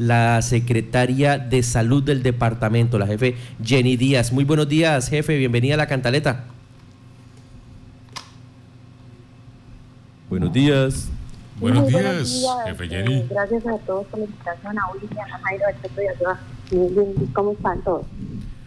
la 0.00 0.40
secretaria 0.40 1.36
de 1.36 1.62
salud 1.62 2.02
del 2.02 2.22
departamento, 2.22 2.98
la 2.98 3.06
jefe 3.06 3.36
Jenny 3.62 3.98
Díaz. 3.98 4.32
Muy 4.32 4.44
buenos 4.44 4.66
días, 4.66 5.10
jefe, 5.10 5.36
bienvenida 5.36 5.74
a 5.74 5.76
la 5.76 5.86
cantaleta. 5.86 6.46
Buenos 10.30 10.54
días. 10.54 11.10
Buenos 11.58 11.86
días, 11.86 12.50
jefe 12.64 12.88
Jenny. 12.88 13.14
Eh, 13.14 13.26
gracias 13.28 13.66
a 13.66 13.76
todos 13.80 14.06
por 14.06 14.20
la 14.20 14.24
invitación, 14.24 14.78
a 14.78 14.82
William, 14.90 15.26
a 15.34 15.38
Jairo, 15.38 15.64
a 15.66 17.32
¿Cómo 17.34 17.52
están 17.52 17.82
todos? 17.82 18.06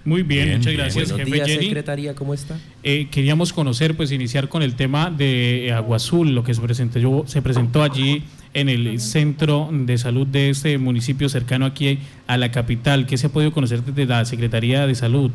Muy 0.05 0.21
bien, 0.21 0.57
muchas 0.57 0.73
gracias, 0.73 1.09
Buenos 1.09 1.17
jefe 1.17 1.31
días, 1.31 1.47
Jenny. 1.47 1.65
secretaria, 1.65 2.13
¿cómo 2.13 2.35
está? 2.35 2.59
Eh, 2.83 3.07
queríamos 3.09 3.53
conocer, 3.53 3.97
pues 3.97 4.11
iniciar 4.11 4.49
con 4.49 4.61
el 4.61 4.75
tema 4.75 5.09
de 5.09 5.73
Agua 5.75 5.95
Azul, 5.95 6.35
lo 6.35 6.43
que 6.43 6.53
se 6.53 6.61
presentó, 6.61 7.25
se 7.25 7.41
presentó 7.41 7.81
allí 7.81 8.23
en 8.53 8.69
el 8.69 8.99
centro 8.99 9.69
de 9.71 9.97
salud 9.97 10.27
de 10.27 10.49
este 10.49 10.77
municipio 10.77 11.29
cercano 11.29 11.65
aquí 11.65 11.99
a 12.27 12.37
la 12.37 12.51
capital. 12.51 13.05
¿Qué 13.05 13.17
se 13.17 13.27
ha 13.27 13.29
podido 13.29 13.51
conocer 13.51 13.83
desde 13.83 14.05
la 14.05 14.25
Secretaría 14.25 14.85
de 14.85 14.95
Salud? 14.95 15.31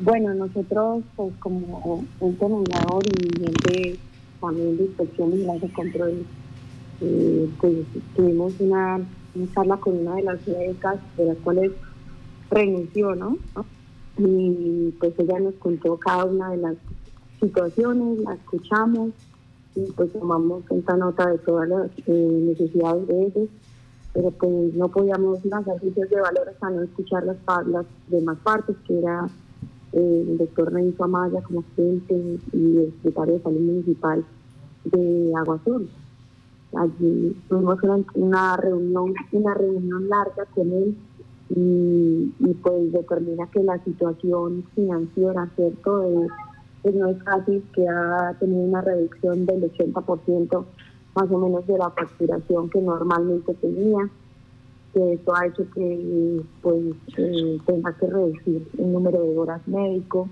Bueno, 0.00 0.32
nosotros, 0.34 1.02
pues 1.16 1.34
como 1.40 2.04
ente 2.20 2.48
mediador 2.48 3.02
y 3.06 3.44
ente 3.44 3.98
también 4.40 4.76
de 4.76 4.84
inspección 4.84 5.32
y 5.32 5.58
de 5.58 5.72
control, 5.72 6.24
eh, 7.00 7.48
pues 7.60 7.74
tuvimos 8.14 8.52
una, 8.60 9.00
una 9.34 9.54
charla 9.54 9.76
con 9.78 9.98
una 9.98 10.14
de 10.16 10.22
las 10.22 10.46
médicas 10.46 10.96
de 11.16 11.24
las 11.24 11.36
cuales 11.38 11.72
renunció, 12.50 13.14
¿no? 13.16 13.38
Y 14.18 14.92
pues 15.00 15.14
ella 15.18 15.40
nos 15.40 15.54
contó 15.54 15.96
cada 15.96 16.26
una 16.26 16.50
de 16.50 16.58
las 16.58 16.76
situaciones, 17.40 18.18
la 18.20 18.34
escuchamos 18.34 19.10
y 19.78 19.92
pues 19.92 20.12
tomamos 20.12 20.64
cuenta 20.66 20.96
nota 20.96 21.30
de 21.30 21.38
todas 21.38 21.68
las 21.68 21.90
eh, 22.06 22.42
necesidades 22.48 23.06
de 23.06 23.26
ellos, 23.26 23.48
pero 24.12 24.30
pues 24.32 24.74
no 24.74 24.88
podíamos 24.88 25.44
lanzar 25.44 25.78
juicios 25.78 26.10
de 26.10 26.20
valor 26.20 26.48
hasta 26.48 26.70
no 26.70 26.82
escuchar 26.82 27.24
las, 27.24 27.36
las 27.66 27.86
demás 28.08 28.38
partes, 28.42 28.76
que 28.86 28.98
era 28.98 29.28
eh, 29.92 30.24
el 30.28 30.38
doctor 30.38 30.72
Renzo 30.72 31.04
Amaya 31.04 31.40
como 31.42 31.60
agente 31.60 32.38
y 32.52 32.76
el 32.78 32.92
secretario 32.96 33.34
de 33.34 33.42
salud 33.42 33.60
municipal 33.60 34.24
de 34.84 35.32
Agua 35.36 35.56
Azul. 35.56 35.88
Allí 36.74 37.36
tuvimos 37.48 37.82
una, 37.82 38.04
una 38.14 38.56
reunión, 38.56 39.14
una 39.32 39.54
reunión 39.54 40.08
larga 40.08 40.44
con 40.54 40.72
él 40.72 40.96
y, 41.50 42.34
y, 42.40 42.54
pues 42.62 42.92
determina 42.92 43.46
que 43.46 43.62
la 43.62 43.82
situación 43.84 44.64
financiera, 44.74 45.48
¿cierto? 45.56 46.00
De, 46.00 46.28
pues 46.82 46.94
no 46.94 47.08
es 47.08 47.22
fácil, 47.22 47.62
que 47.74 47.86
ha 47.88 48.34
tenido 48.38 48.60
una 48.60 48.80
reducción 48.80 49.46
del 49.46 49.70
80% 49.72 50.64
más 51.14 51.30
o 51.30 51.38
menos 51.38 51.66
de 51.66 51.78
la 51.78 51.90
facturación 51.90 52.70
que 52.70 52.80
normalmente 52.80 53.52
tenía, 53.54 54.08
que 54.92 55.14
esto 55.14 55.34
ha 55.34 55.46
hecho 55.46 55.64
que 55.74 56.42
pues 56.62 56.84
eh, 57.16 57.58
tenga 57.66 57.92
que 57.94 58.06
reducir 58.06 58.68
el 58.78 58.92
número 58.92 59.22
de 59.22 59.36
horas 59.36 59.66
médico 59.66 60.28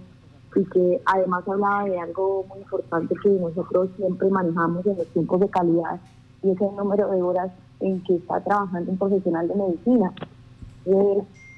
y 0.55 0.65
que 0.65 1.03
además 1.05 1.47
hablaba 1.47 1.85
de 1.85 1.99
algo 1.99 2.45
muy 2.49 2.61
importante 2.61 3.15
que 3.23 3.29
nosotros 3.31 3.91
siempre 3.97 4.31
manejamos 4.31 4.87
en 4.87 4.97
los 4.97 5.07
tiempos 5.09 5.41
de 5.41 5.49
calidad 5.51 6.01
y 6.43 6.51
es 6.51 6.61
el 6.61 6.77
número 6.77 7.11
de 7.11 7.23
horas 7.23 7.53
en 7.81 8.03
que 8.05 8.17
está 8.17 8.41
trabajando 8.41 8.93
un 8.93 8.99
profesional 8.99 9.49
de 9.49 9.55
medicina. 9.55 10.13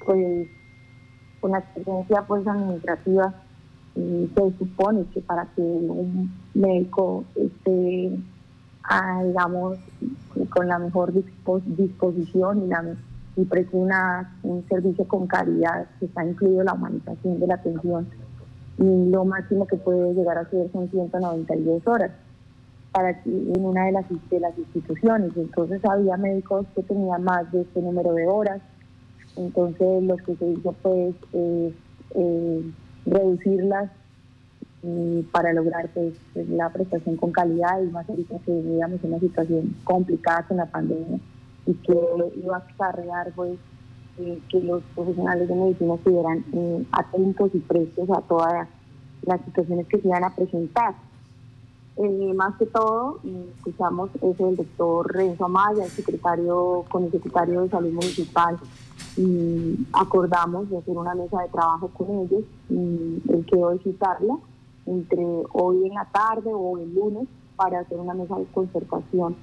Pues, 0.05 0.47
con 1.39 1.51
la 1.51 1.59
experiencia 1.59 2.25
pues 2.27 2.45
administrativa, 2.47 3.33
se 4.33 4.57
supone 4.57 5.05
que 5.13 5.21
para 5.21 5.45
que 5.55 5.61
un 5.61 6.31
médico 6.53 7.23
esté, 7.35 8.11
ah, 8.83 9.23
digamos, 9.25 9.77
con 10.49 10.67
la 10.67 10.79
mejor 10.79 11.13
dispo- 11.13 11.61
disposición 11.65 12.63
y, 12.65 12.67
la, 12.67 12.95
preste 13.49 13.77
una, 13.77 14.37
un 14.43 14.65
servicio 14.67 15.07
con 15.07 15.27
calidad, 15.27 15.87
que 15.99 16.05
está 16.05 16.25
incluido 16.25 16.63
la 16.63 16.73
humanización 16.73 17.39
de 17.39 17.47
la 17.47 17.55
atención, 17.55 18.07
y 18.77 19.09
lo 19.09 19.25
máximo 19.25 19.65
que 19.65 19.77
puede 19.77 20.13
llegar 20.13 20.37
a 20.37 20.49
ser 20.49 20.71
son 20.71 20.89
192 20.89 21.85
horas 21.87 22.11
para 22.91 23.21
que 23.21 23.29
en 23.29 23.63
una 23.63 23.85
de 23.85 23.91
las, 23.91 24.05
de 24.29 24.39
las 24.39 24.57
instituciones. 24.57 25.31
Entonces 25.35 25.83
había 25.85 26.17
médicos 26.17 26.65
que 26.75 26.83
tenían 26.83 27.23
más 27.23 27.51
de 27.51 27.61
este 27.61 27.81
número 27.81 28.13
de 28.13 28.27
horas. 28.27 28.61
Entonces 29.35 30.03
lo 30.03 30.17
que 30.17 30.35
se 30.35 30.45
hizo 30.47 30.73
pues 30.81 31.15
es 31.33 31.73
reducirlas 33.05 33.89
para 35.31 35.51
lograr 35.51 35.89
pues, 35.93 36.13
la 36.49 36.69
prestación 36.69 37.17
con 37.17 37.31
calidad 37.31 37.81
y 37.81 37.87
más 37.87 38.07
ahorita 38.09 38.37
que 38.45 38.51
vivíamos 38.51 39.03
una 39.03 39.19
situación 39.19 39.75
complicada 39.83 40.43
con 40.43 40.57
la 40.57 40.65
pandemia 40.67 41.19
y 41.65 41.73
que 41.73 41.99
iba 42.41 42.55
a 42.55 42.59
acarrear 42.59 43.31
pues 43.35 43.57
eh, 44.19 44.39
que 44.49 44.61
los 44.61 44.81
profesionales 44.95 45.47
de 45.49 45.55
medicina 45.55 45.95
estuvieran 45.95 46.45
eh, 46.53 46.85
atentos 46.91 47.51
y 47.53 47.59
prestos 47.59 48.09
a 48.09 48.21
todas 48.21 48.67
las 49.23 49.41
situaciones 49.45 49.87
que 49.87 49.99
se 49.99 50.07
iban 50.07 50.23
a 50.23 50.35
presentar. 50.35 50.95
Eh, 51.97 52.33
más 52.33 52.55
que 52.57 52.65
todo, 52.65 53.19
escuchamos 53.57 54.09
eso 54.21 54.45
del 54.45 54.55
doctor 54.55 55.13
Renzo 55.13 55.45
Amaya, 55.45 55.83
el 55.83 55.91
secretario, 55.91 56.85
con 56.89 57.03
el 57.03 57.11
secretario 57.11 57.61
de 57.61 57.69
Salud 57.69 57.91
Municipal, 57.91 58.57
y 59.17 59.85
acordamos 59.91 60.69
de 60.69 60.77
hacer 60.77 60.97
una 60.97 61.13
mesa 61.13 61.41
de 61.41 61.49
trabajo 61.49 61.89
con 61.89 62.09
ellos, 62.09 62.43
y 62.69 63.21
él 63.27 63.45
quedó 63.51 63.71
de 63.71 63.79
citarla 63.79 64.37
entre 64.85 65.25
hoy 65.51 65.87
en 65.87 65.93
la 65.93 66.05
tarde 66.05 66.51
o 66.53 66.77
el 66.77 66.93
lunes 66.95 67.27
para 67.55 67.81
hacer 67.81 67.99
una 67.99 68.13
mesa 68.13 68.37
de 68.37 68.45
concertación 68.45 69.35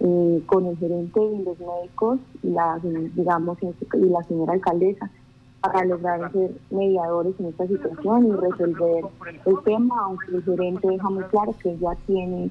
eh, 0.00 0.42
con 0.46 0.64
el 0.64 0.78
gerente 0.78 1.20
y 1.22 1.44
los 1.44 1.58
médicos 1.58 2.18
y 2.42 2.48
la, 2.48 2.80
digamos, 3.14 3.58
y 3.62 4.06
la 4.06 4.22
señora 4.24 4.54
alcaldesa 4.54 5.10
para 5.60 5.84
lograr 5.84 6.32
ser 6.32 6.52
mediadores 6.70 7.34
en 7.38 7.46
esta 7.46 7.66
situación 7.66 8.28
y 8.28 8.32
resolver 8.32 9.04
el 9.46 9.54
tema, 9.64 9.94
aunque 10.04 10.26
el 10.34 10.42
gerente 10.42 10.88
deja 10.88 11.10
muy 11.10 11.24
claro 11.24 11.54
que 11.62 11.76
ya 11.78 11.94
tiene 12.06 12.50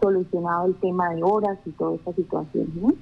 solucionado 0.00 0.66
el 0.66 0.74
tema 0.76 1.10
de 1.14 1.22
horas 1.22 1.58
y 1.64 1.70
toda 1.70 1.94
esta 1.94 2.12
situación. 2.12 2.68
¿no? 2.80 2.94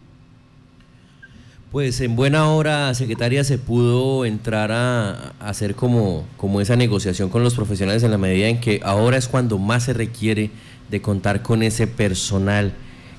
Pues 1.73 2.01
en 2.01 2.17
buena 2.17 2.49
hora, 2.53 2.93
secretaria, 2.95 3.45
se 3.45 3.59
pudo 3.59 4.25
entrar 4.25 4.71
a, 4.73 5.33
a 5.41 5.49
hacer 5.49 5.75
como, 5.75 6.25
como 6.37 6.61
esa 6.61 6.77
negociación 6.77 7.31
con 7.31 7.43
los 7.43 7.55
profesionales 7.55 8.03
en 8.03 8.11
la 8.11 8.19
medida 8.19 8.49
en 8.49 8.61
que 8.61 8.81
ahora 8.85 9.17
es 9.17 9.29
cuando 9.29 9.59
más 9.59 9.85
se 9.85 9.93
requiere 9.93 10.51
de 10.91 11.01
contar 11.01 11.43
con 11.43 11.63
ese 11.63 11.87
personal. 11.87 12.75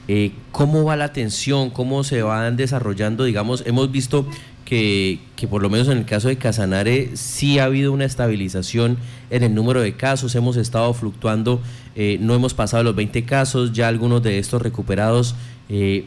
Eh, 0.08 0.34
¿Cómo 0.52 0.84
va 0.84 0.98
la 0.98 1.06
atención? 1.06 1.70
¿Cómo 1.70 2.04
se 2.04 2.22
van 2.22 2.58
desarrollando? 2.58 3.24
Digamos, 3.24 3.64
hemos 3.66 3.92
visto 3.92 4.26
que, 4.72 5.50
por 5.50 5.62
lo 5.62 5.70
menos 5.70 5.90
en 5.90 5.98
el 5.98 6.06
caso 6.06 6.30
de 6.30 6.38
Casanare 6.38 7.18
sí 7.18 7.60
ha 7.60 7.66
habido 7.66 7.92
una 7.92 8.06
estabilización 8.06 8.98
en 9.30 9.44
el 9.44 9.54
número 9.54 9.82
de 9.82 9.98
casos, 9.98 10.34
hemos 10.36 10.56
estado 10.56 10.94
fluctuando, 10.94 11.60
eh, 11.96 12.18
no 12.22 12.36
hemos 12.36 12.54
pasado 12.54 12.82
los 12.84 12.96
20 12.96 13.26
casos, 13.26 13.74
ya 13.74 13.90
algunos 13.90 14.24
de 14.24 14.40
estos 14.40 14.62
recuperados. 14.62 15.36
eh, 15.68 16.06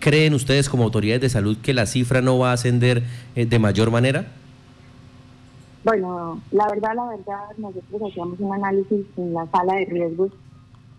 ¿Creen 0.00 0.34
ustedes 0.34 0.68
como 0.68 0.84
autoridades 0.84 1.20
de 1.20 1.28
salud 1.28 1.58
que 1.62 1.72
la 1.72 1.86
cifra 1.86 2.20
no 2.20 2.38
va 2.38 2.50
a 2.50 2.54
ascender 2.54 3.04
eh, 3.36 3.46
de 3.46 3.58
mayor 3.60 3.92
manera? 3.92 4.32
Bueno, 5.84 6.40
la 6.50 6.66
verdad, 6.68 6.94
la 6.96 7.04
verdad, 7.04 7.56
nosotros 7.58 8.10
hacíamos 8.10 8.40
un 8.40 8.54
análisis 8.54 9.06
en 9.18 9.34
la 9.34 9.46
sala 9.52 9.74
de 9.74 9.84
riesgos 9.84 10.32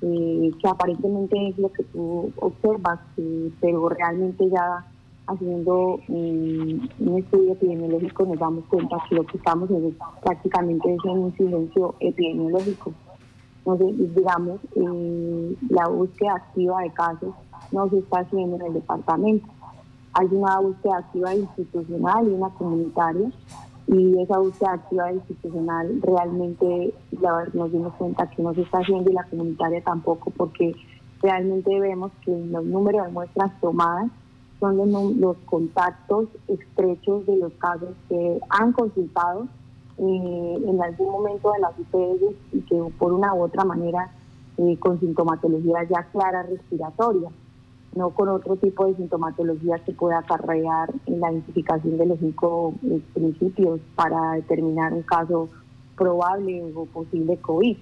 eh, 0.02 0.52
que 0.62 0.68
aparentemente 0.70 1.50
es 1.50 1.58
lo 1.58 1.74
que 1.74 1.84
tú 1.84 2.32
observas, 2.38 3.00
eh, 3.18 3.52
pero 3.60 3.90
realmente 3.90 4.46
ya 4.50 4.86
haciendo 5.31 6.00
un 6.08 7.18
estudio 7.18 7.53
epidemiológico 7.53 8.25
nos 8.25 8.40
damos 8.40 8.66
cuenta 8.66 8.97
que 9.08 9.16
lo 9.16 9.25
que 9.25 9.38
estamos 9.38 9.69
es 9.69 9.94
prácticamente 10.22 10.94
es 10.94 11.00
en 11.06 11.18
un 11.18 11.36
silencio 11.36 11.96
epidemiológico. 12.00 12.94
Entonces, 13.66 14.16
digamos, 14.16 14.59
eh, 14.75 15.56
la 15.70 15.88
búsqueda 15.88 16.36
activa 16.36 16.81
de 16.81 16.91
casos 16.91 17.34
no 17.72 17.90
se 17.90 18.00
está 18.00 18.20
haciendo 18.20 18.56
en 18.56 18.62
el 18.64 18.74
departamento. 18.74 19.47
Hay 20.14 20.28
una 20.32 20.59
búsqueda 20.59 20.97
activa 20.97 21.35
institucional 21.35 22.28
y 22.28 22.32
una 22.32 22.50
comunitaria, 22.50 23.32
y 23.88 24.22
esa 24.22 24.40
búsqueda 24.40 24.73
activa 24.73 25.11
institucional 25.11 26.02
realmente 26.02 26.94
nos 27.53 27.72
dimos 27.72 27.94
cuenta 27.96 28.29
que 28.29 28.41
no 28.41 28.53
se 28.53 28.61
está 28.61 28.79
haciendo 28.79 29.09
y 29.09 29.14
la 29.14 29.23
comunitaria 29.26 29.84
tampoco, 29.84 30.32
porque 30.32 30.73
realmente 31.22 31.79
vemos 31.79 32.11
que 32.26 32.32
los 32.32 32.64
números 32.66 33.06
de 33.06 33.11
muestras 33.11 33.52
tomadas 33.59 34.09
son 34.61 34.78
los, 35.19 35.37
contactos 35.46 36.29
estrechos 36.47 37.25
de 37.25 37.35
los 37.37 37.52
casos 37.53 37.90
que 38.08 38.40
han 38.49 38.72
consultado 38.72 39.47
eh, 39.97 40.63
en 40.66 40.81
algún 40.81 41.11
momento 41.11 41.52
de 41.52 41.59
las 41.59 41.78
IPS 41.79 42.35
y 42.53 42.61
que 42.61 42.81
por 42.97 43.11
una 43.11 43.34
u 43.34 43.41
otra 43.41 43.66
manera 43.66 44.11
eh, 44.58 44.78
con 44.79 44.99
sintomatología 44.99 45.84
ya 45.90 46.03
clara 46.11 46.43
respiratoria, 46.43 47.29
no 47.96 48.11
con 48.11 48.29
otro 48.29 48.55
tipo 48.55 48.85
de 48.85 48.96
sintomatología 48.96 49.79
que 49.79 49.93
pueda 49.93 50.19
acarrear 50.19 50.93
en 51.08 51.19
la 51.19 51.31
identificación 51.31 51.97
de 51.97 52.05
los 52.05 52.19
cinco 52.19 52.75
eh, 52.84 53.02
principios 53.16 53.79
para 53.96 54.34
determinar 54.34 54.93
un 54.93 55.02
caso 55.02 55.49
probable 55.97 56.72
o 56.75 56.85
posible 56.85 57.37
COVID. 57.37 57.78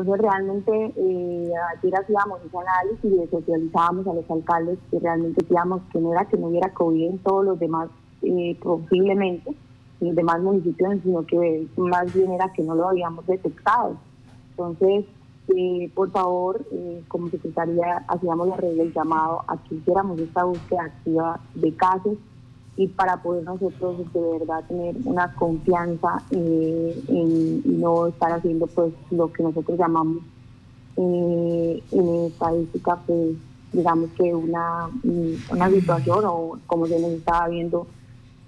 Entonces 0.00 0.22
realmente 0.22 0.92
eh, 0.96 1.52
ayer 1.76 1.96
hacíamos 1.96 2.40
ese 2.44 2.56
análisis 2.56 3.12
y 3.12 3.30
socializábamos 3.30 4.06
a 4.06 4.14
los 4.14 4.30
alcaldes 4.30 4.78
que 4.90 4.98
realmente 5.00 5.42
decíamos 5.42 5.82
que 5.92 6.00
no 6.00 6.12
era 6.12 6.24
que 6.26 6.36
no 6.36 6.48
hubiera 6.48 6.72
COVID 6.72 7.02
en 7.02 7.18
todos 7.18 7.44
los 7.44 7.58
demás 7.58 7.88
eh, 8.22 8.56
posiblemente, 8.62 9.50
en 10.00 10.06
los 10.06 10.16
demás 10.16 10.40
municipios, 10.40 10.98
sino 11.02 11.26
que 11.26 11.66
más 11.76 12.12
bien 12.14 12.32
era 12.32 12.52
que 12.52 12.62
no 12.62 12.74
lo 12.74 12.88
habíamos 12.88 13.26
detectado. 13.26 13.96
Entonces, 14.50 15.04
eh, 15.56 15.90
por 15.94 16.10
favor, 16.12 16.64
eh, 16.70 17.02
como 17.08 17.28
secretaría, 17.28 18.04
hacíamos 18.06 18.48
la 18.48 18.56
regla 18.56 18.84
del 18.84 18.92
llamado 18.92 19.42
a 19.48 19.56
que 19.64 19.76
hiciéramos 19.76 20.20
esta 20.20 20.44
búsqueda 20.44 20.84
activa 20.84 21.40
de 21.54 21.74
casos 21.74 22.18
y 22.78 22.86
para 22.86 23.20
poder 23.20 23.42
nosotros 23.42 23.98
de 24.12 24.20
verdad 24.38 24.64
tener 24.68 24.94
una 25.04 25.34
confianza 25.34 26.22
eh, 26.30 27.02
en 27.08 27.80
no 27.80 28.06
estar 28.06 28.32
haciendo 28.32 28.68
pues 28.68 28.92
lo 29.10 29.32
que 29.32 29.42
nosotros 29.42 29.76
llamamos 29.76 30.22
eh, 30.96 31.82
en 31.90 32.08
estadística 32.26 32.96
pues 33.04 33.36
digamos 33.72 34.10
que 34.12 34.32
una, 34.32 34.88
situación 35.70 36.24
o 36.24 36.58
como 36.68 36.86
se 36.86 37.00
nos 37.00 37.10
estaba 37.10 37.48
viendo 37.48 37.88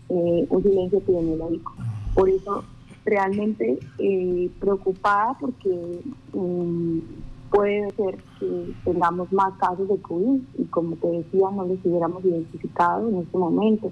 eh, 0.08 0.46
un 0.48 0.62
silencio 0.62 0.98
epidemiológico. 0.98 1.74
Por 2.14 2.28
eso 2.28 2.64
realmente 3.04 3.80
eh, 3.98 4.50
preocupada 4.60 5.36
porque 5.40 6.02
mm, 6.32 6.98
puede 7.50 7.90
ser 7.96 8.16
que 8.38 8.74
tengamos 8.84 9.32
más 9.32 9.54
casos 9.58 9.88
de 9.88 10.00
COVID 10.00 10.40
y 10.56 10.64
como 10.66 10.94
te 10.96 11.08
decía 11.08 11.50
no 11.50 11.66
los 11.66 11.78
hubiéramos 11.84 12.24
identificado 12.24 13.08
en 13.08 13.16
este 13.18 13.36
momento. 13.36 13.90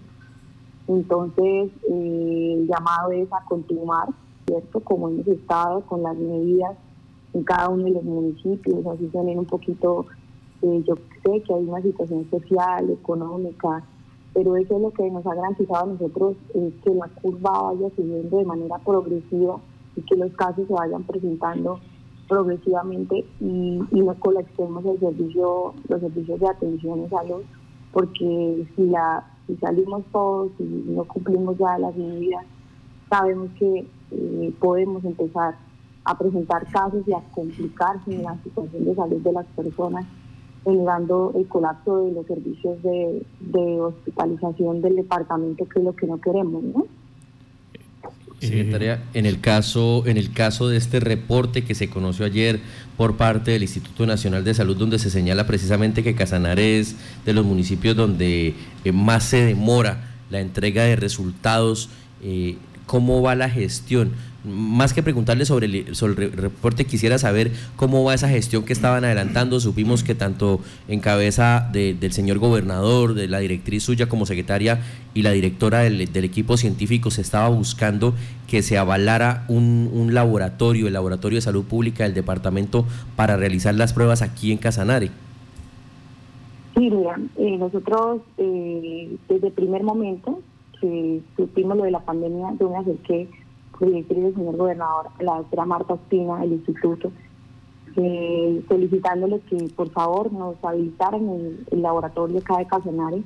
Entonces, 0.88 1.70
eh, 1.90 2.54
el 2.56 2.66
llamado 2.66 3.12
es 3.12 3.30
a 3.30 3.44
continuar, 3.44 4.08
¿cierto? 4.46 4.80
Como 4.80 5.10
hemos 5.10 5.28
estado 5.28 5.82
con 5.82 6.02
las 6.02 6.16
medidas 6.16 6.76
en 7.34 7.44
cada 7.44 7.68
uno 7.68 7.84
de 7.84 7.90
los 7.90 8.04
municipios, 8.04 8.86
así 8.86 9.06
tener 9.08 9.38
un 9.38 9.44
poquito, 9.44 10.06
eh, 10.62 10.82
yo 10.86 10.94
sé 11.22 11.42
que 11.42 11.54
hay 11.54 11.62
una 11.64 11.82
situación 11.82 12.26
social, 12.30 12.88
económica, 12.90 13.84
pero 14.32 14.56
eso 14.56 14.76
es 14.76 14.82
lo 14.82 14.90
que 14.90 15.10
nos 15.10 15.26
ha 15.26 15.34
garantizado 15.34 15.84
a 15.84 15.92
nosotros 15.92 16.36
es 16.54 16.72
que 16.82 16.94
la 16.94 17.08
curva 17.20 17.72
vaya 17.72 17.90
subiendo 17.94 18.38
de 18.38 18.44
manera 18.44 18.78
progresiva 18.78 19.58
y 19.94 20.00
que 20.02 20.16
los 20.16 20.32
casos 20.32 20.66
se 20.66 20.72
vayan 20.72 21.02
presentando 21.02 21.80
progresivamente 22.28 23.26
y, 23.40 23.80
y 23.90 24.00
no 24.00 24.14
colapsemos 24.20 24.84
el 24.86 25.00
servicio, 25.00 25.74
los 25.88 26.00
servicios 26.00 26.40
de 26.40 26.48
atención 26.48 27.04
a 27.04 27.08
salud, 27.10 27.42
porque 27.92 28.66
si 28.74 28.86
la 28.86 29.24
si 29.48 29.56
salimos 29.56 30.04
todos 30.12 30.52
y 30.60 30.62
no 30.62 31.04
cumplimos 31.04 31.56
ya 31.58 31.78
las 31.78 31.96
medidas, 31.96 32.44
sabemos 33.08 33.48
que 33.58 33.86
eh, 34.10 34.54
podemos 34.60 35.02
empezar 35.04 35.56
a 36.04 36.16
presentar 36.16 36.70
casos 36.70 37.02
y 37.08 37.12
a 37.14 37.20
complicarse 37.34 38.14
en 38.14 38.22
la 38.22 38.36
situación 38.42 38.84
de 38.84 38.94
salud 38.94 39.20
de 39.22 39.32
las 39.32 39.46
personas, 39.46 40.06
generando 40.64 41.32
el 41.34 41.48
colapso 41.48 42.04
de 42.04 42.12
los 42.12 42.26
servicios 42.26 42.80
de, 42.82 43.80
hospitalización 43.80 44.82
del 44.82 44.96
departamento, 44.96 45.66
que 45.66 45.78
es 45.78 45.84
lo 45.84 45.96
que 45.96 46.06
no 46.06 46.20
queremos. 46.20 46.62
Secretaria, 48.40 49.02
en 49.14 49.26
el 49.26 49.40
caso, 49.40 50.04
en 50.06 50.16
el 50.16 50.32
caso 50.32 50.68
de 50.68 50.76
este 50.76 51.00
reporte 51.00 51.64
que 51.64 51.74
se 51.74 51.90
conoció 51.90 52.24
ayer 52.24 52.60
por 52.96 53.16
parte 53.16 53.50
del 53.50 53.62
Instituto 53.62 54.06
Nacional 54.06 54.44
de 54.44 54.54
Salud, 54.54 54.76
donde 54.76 54.98
se 54.98 55.10
señala 55.10 55.46
precisamente 55.46 56.04
que 56.04 56.14
Casanare 56.14 56.78
es 56.78 56.94
de 57.26 57.32
los 57.32 57.44
municipios 57.44 57.96
donde 57.96 58.54
eh, 58.84 58.92
más 58.92 59.24
se 59.24 59.44
demora 59.44 60.14
la 60.30 60.40
entrega 60.40 60.84
de 60.84 60.96
resultados, 60.96 61.88
eh, 62.22 62.56
¿cómo 62.88 63.22
va 63.22 63.36
la 63.36 63.48
gestión? 63.48 64.14
más 64.44 64.94
que 64.94 65.02
preguntarle 65.02 65.44
sobre 65.44 65.66
el, 65.66 65.94
sobre 65.94 66.26
el 66.26 66.32
reporte, 66.32 66.84
quisiera 66.84 67.18
saber 67.18 67.50
cómo 67.76 68.04
va 68.04 68.14
esa 68.14 68.28
gestión 68.28 68.64
que 68.64 68.72
estaban 68.72 69.04
adelantando. 69.04 69.60
Supimos 69.60 70.04
que 70.04 70.14
tanto 70.14 70.60
en 70.88 71.00
cabeza 71.00 71.68
del 71.72 72.12
señor 72.12 72.38
gobernador, 72.38 73.14
de 73.14 73.28
la 73.28 73.40
directriz 73.40 73.82
suya 73.82 74.08
como 74.08 74.26
secretaria 74.26 74.80
y 75.14 75.22
la 75.22 75.32
directora 75.32 75.80
del, 75.80 76.00
equipo 76.00 76.56
científico 76.56 77.10
se 77.10 77.20
estaba 77.20 77.48
buscando 77.48 78.14
que 78.46 78.62
se 78.62 78.78
avalara 78.78 79.44
un, 79.48 79.90
un, 79.92 80.14
laboratorio, 80.14 80.86
el 80.86 80.92
Laboratorio 80.92 81.36
de 81.36 81.42
Salud 81.42 81.64
Pública 81.64 82.04
del 82.04 82.14
departamento, 82.14 82.86
para 83.16 83.36
realizar 83.36 83.74
las 83.74 83.92
pruebas 83.92 84.22
aquí 84.22 84.52
en 84.52 84.58
Casanare. 84.58 85.10
Sí, 86.76 86.90
mira, 86.90 87.18
eh, 87.36 87.56
nosotros 87.58 88.20
eh, 88.38 89.10
desde 89.28 89.48
el 89.48 89.52
primer 89.52 89.82
momento 89.82 90.40
que 90.80 91.22
supimos 91.36 91.76
lo 91.76 91.84
de 91.84 91.90
la 91.90 92.00
pandemia, 92.00 92.54
yo 92.58 92.70
me 92.70 92.78
acerqué 92.78 93.28
directriz 93.80 94.34
señor 94.34 94.56
gobernador, 94.56 95.06
la 95.20 95.36
doctora 95.36 95.64
Marta 95.64 95.94
Espina 95.94 96.38
del 96.38 96.54
instituto, 96.54 97.12
eh, 97.96 98.62
solicitándole 98.68 99.40
que 99.40 99.56
por 99.74 99.90
favor 99.90 100.32
nos 100.32 100.56
habilitaran 100.62 101.28
el, 101.28 101.66
el 101.70 101.82
laboratorio 101.82 102.38
acá 102.38 102.58
de 102.58 102.66
Casanare. 102.66 103.22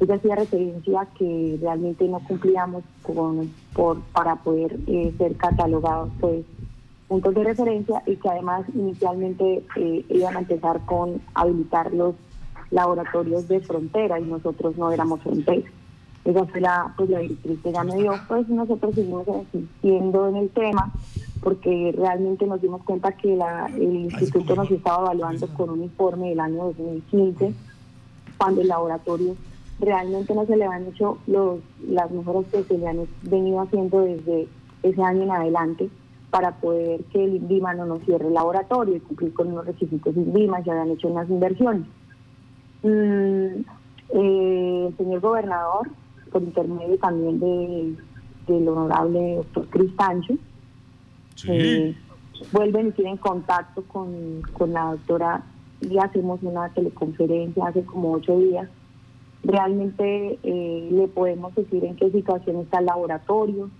Ella 0.00 0.14
hacía 0.16 0.36
referencia 0.36 1.08
que 1.18 1.58
realmente 1.60 2.08
no 2.08 2.20
cumplíamos 2.20 2.84
con, 3.02 3.50
por, 3.72 4.00
para 4.12 4.36
poder 4.36 4.78
eh, 4.86 5.14
ser 5.16 5.36
catalogados 5.36 6.10
pues, 6.20 6.44
puntos 7.08 7.34
de 7.34 7.44
referencia 7.44 8.02
y 8.06 8.16
que 8.16 8.28
además 8.28 8.64
inicialmente 8.74 9.62
eh, 9.76 10.04
iban 10.08 10.36
a 10.36 10.40
empezar 10.40 10.84
con 10.86 11.20
habilitar 11.34 11.92
los 11.94 12.14
laboratorios 12.70 13.46
de 13.48 13.60
frontera 13.60 14.18
y 14.18 14.24
nosotros 14.24 14.76
no 14.76 14.90
éramos 14.90 15.20
frontera. 15.20 15.70
Esa 16.26 16.44
fue 16.46 16.60
la, 16.60 16.92
pues, 16.96 17.08
la 17.08 17.20
directriz 17.20 17.60
que 17.62 17.72
ya 17.72 17.84
me 17.84 17.94
dio, 17.94 18.12
pues 18.26 18.48
nosotros 18.48 18.96
seguimos 18.96 19.26
insistiendo 19.28 20.28
en 20.28 20.36
el 20.36 20.50
tema 20.50 20.92
porque 21.40 21.94
realmente 21.96 22.44
nos 22.46 22.60
dimos 22.60 22.82
cuenta 22.82 23.12
que 23.12 23.36
la, 23.36 23.66
el 23.66 23.94
instituto 23.94 24.56
nos 24.56 24.68
estaba 24.68 25.04
evaluando 25.04 25.46
con 25.54 25.70
un 25.70 25.84
informe 25.84 26.30
del 26.30 26.40
año 26.40 26.64
2015, 26.64 27.54
cuando 28.36 28.60
el 28.62 28.66
laboratorio 28.66 29.36
realmente 29.78 30.34
no 30.34 30.44
se 30.46 30.56
le 30.56 30.64
han 30.64 30.86
hecho 30.86 31.18
los, 31.28 31.60
las 31.88 32.10
mejoras 32.10 32.46
que 32.50 32.64
se 32.64 32.76
le 32.76 32.88
han 32.88 33.06
venido 33.22 33.60
haciendo 33.60 34.00
desde 34.00 34.48
ese 34.82 35.02
año 35.02 35.22
en 35.22 35.30
adelante 35.30 35.88
para 36.30 36.56
poder 36.56 37.04
que 37.12 37.22
el 37.22 37.36
INVIMA 37.36 37.74
no 37.74 37.86
nos 37.86 38.02
cierre 38.02 38.26
el 38.26 38.34
laboratorio 38.34 38.96
y 38.96 39.00
cumplir 39.00 39.32
con 39.32 39.52
unos 39.52 39.66
requisitos 39.66 40.16
INVIMA, 40.16 40.64
ya 40.64 40.72
habían 40.72 40.96
hecho 40.96 41.06
unas 41.06 41.30
inversiones. 41.30 41.86
Mm, 42.82 43.60
eh, 44.08 44.86
el 44.88 44.96
señor 44.96 45.20
gobernador 45.20 45.88
por 46.36 46.42
intermedio 46.42 46.98
también 46.98 47.40
de, 47.40 47.96
del 48.46 48.68
honorable 48.68 49.36
doctor 49.36 49.66
Cristancho. 49.68 50.34
Eh, 51.48 51.94
vuelven 52.52 52.88
y 52.88 52.92
tienen 52.92 53.16
contacto 53.16 53.82
con, 53.84 54.42
con 54.52 54.72
la 54.74 54.92
doctora 54.92 55.42
y 55.80 55.96
hacemos 55.98 56.40
una 56.42 56.68
teleconferencia 56.70 57.66
hace 57.66 57.84
como 57.84 58.12
ocho 58.12 58.38
días. 58.38 58.68
Realmente 59.44 60.38
eh, 60.42 60.88
le 60.92 61.08
podemos 61.08 61.54
decir 61.54 61.84
en 61.84 61.96
qué 61.96 62.10
situación 62.10 62.60
está 62.60 62.80
el 62.80 62.86
laboratorio. 62.86 63.70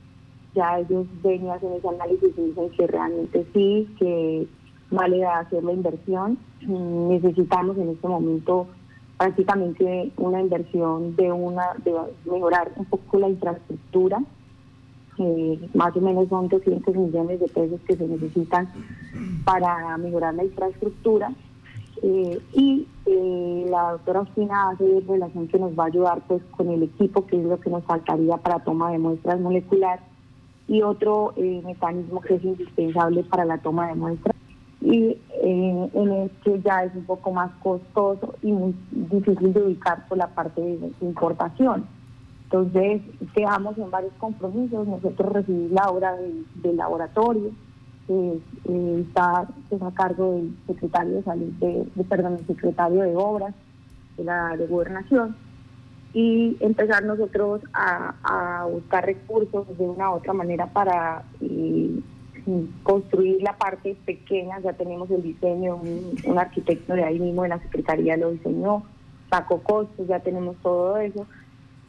Ya 0.54 0.78
ellos 0.78 1.06
ven 1.22 1.44
y 1.44 1.50
hacen 1.50 1.72
ese 1.74 1.88
análisis 1.88 2.30
y 2.38 2.40
dicen 2.40 2.70
que 2.70 2.86
realmente 2.86 3.46
sí, 3.52 3.86
que 3.98 4.46
vale 4.90 5.26
hacer 5.26 5.62
la 5.62 5.72
inversión. 5.72 6.38
Mm, 6.62 7.08
necesitamos 7.08 7.76
en 7.76 7.90
este 7.90 8.08
momento 8.08 8.66
prácticamente 9.16 10.12
una 10.16 10.40
inversión 10.40 11.16
de 11.16 11.32
una 11.32 11.74
de 11.84 11.94
mejorar 12.24 12.72
un 12.76 12.84
poco 12.84 13.18
la 13.18 13.28
infraestructura 13.28 14.20
eh, 15.18 15.68
más 15.72 15.96
o 15.96 16.00
menos 16.00 16.28
son 16.28 16.48
200 16.48 16.94
millones 16.94 17.40
de 17.40 17.48
pesos 17.48 17.80
que 17.86 17.96
se 17.96 18.06
necesitan 18.06 18.68
para 19.44 19.96
mejorar 19.98 20.34
la 20.34 20.44
infraestructura. 20.44 21.32
Eh, 22.02 22.38
y 22.52 22.86
eh, 23.06 23.66
la 23.70 23.92
doctora 23.92 24.20
Ospina 24.20 24.70
hace 24.70 25.02
relación 25.08 25.48
que 25.48 25.58
nos 25.58 25.78
va 25.78 25.84
a 25.84 25.86
ayudar 25.86 26.20
pues 26.28 26.42
con 26.50 26.68
el 26.68 26.82
equipo 26.82 27.26
que 27.26 27.40
es 27.40 27.44
lo 27.44 27.58
que 27.58 27.70
nos 27.70 27.84
faltaría 27.84 28.36
para 28.36 28.58
toma 28.58 28.90
de 28.90 28.98
muestras 28.98 29.40
moleculares 29.40 30.04
y 30.68 30.82
otro 30.82 31.32
mecanismo 31.36 32.20
que 32.20 32.34
es 32.34 32.44
indispensable 32.44 33.22
para 33.24 33.44
la 33.46 33.58
toma 33.58 33.88
de 33.88 33.94
muestras. 33.94 34.36
Y 34.82 35.16
en 35.48 36.12
el 36.12 36.30
que 36.42 36.60
ya 36.60 36.84
es 36.84 36.94
un 36.94 37.04
poco 37.04 37.32
más 37.32 37.50
costoso 37.62 38.34
y 38.42 38.52
muy 38.52 38.74
difícil 38.90 39.52
de 39.52 39.62
ubicar 39.62 40.06
por 40.08 40.18
la 40.18 40.28
parte 40.28 40.60
de 40.60 40.92
importación. 41.00 41.86
Entonces, 42.44 43.02
quedamos 43.34 43.76
en 43.76 43.90
varios 43.90 44.12
compromisos. 44.18 44.86
Nosotros 44.86 45.32
recibimos 45.32 45.72
la 45.72 45.90
obra 45.90 46.16
del, 46.16 46.76
laboratorio, 46.76 47.50
eh, 48.08 48.40
está, 49.00 49.40
a 49.40 49.90
cargo 49.94 50.32
del 50.32 50.56
secretario 50.66 51.14
de 51.14 51.22
salud, 51.24 51.52
de, 51.58 52.04
perdón, 52.08 52.34
el 52.34 52.46
secretario 52.46 53.02
de 53.02 53.16
obras 53.16 53.54
de 54.16 54.24
la 54.24 54.56
de 54.56 54.66
gobernación 54.66 55.36
y 56.12 56.56
empezar 56.60 57.04
nosotros 57.04 57.60
a, 57.74 58.14
a 58.22 58.64
buscar 58.66 59.04
recursos 59.04 59.66
de 59.76 59.84
una 59.86 60.10
u 60.10 60.14
otra 60.14 60.32
manera 60.32 60.66
para 60.66 61.24
eh, 61.40 62.00
construir 62.82 63.42
la 63.42 63.56
parte 63.56 63.96
pequeña, 64.04 64.60
ya 64.60 64.72
tenemos 64.72 65.10
el 65.10 65.22
diseño, 65.22 65.76
un, 65.76 66.38
arquitecto 66.38 66.94
de 66.94 67.04
ahí 67.04 67.18
mismo 67.18 67.42
de 67.42 67.48
la 67.48 67.58
Secretaría 67.60 68.16
lo 68.16 68.30
diseñó, 68.30 68.84
sacó 69.30 69.60
costos, 69.62 70.06
ya 70.06 70.20
tenemos 70.20 70.56
todo 70.62 70.96
eso, 70.98 71.26